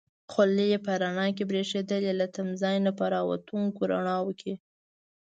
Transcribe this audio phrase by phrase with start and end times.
[0.31, 4.53] خولۍ یې په رڼا کې برېښېدلې، له تمځای نه په را وتونکو رڼاوو کې.